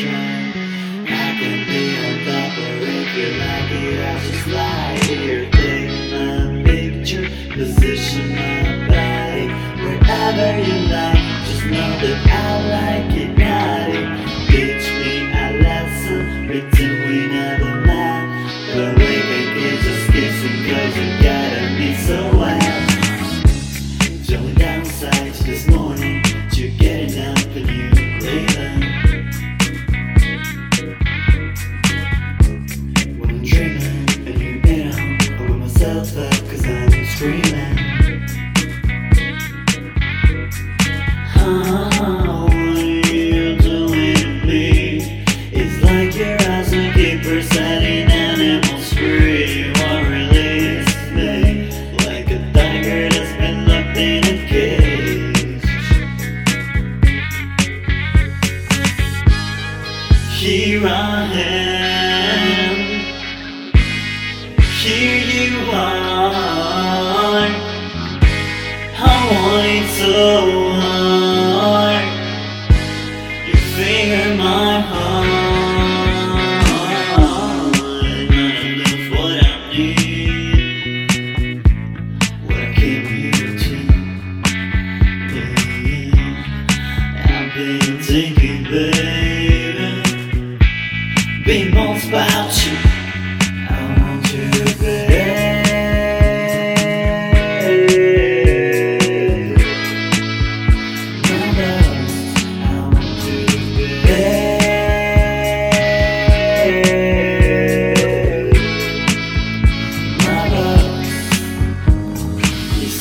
[0.00, 0.39] future.
[60.40, 62.76] Here I am.
[64.80, 66.32] Here you are.
[68.96, 70.16] I want so
[70.80, 72.08] hard.
[73.48, 74.99] You finger my heart.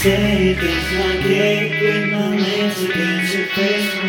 [0.02, 4.09] say things like, hey, with my legs against your face.